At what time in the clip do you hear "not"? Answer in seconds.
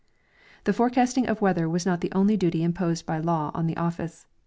1.85-2.01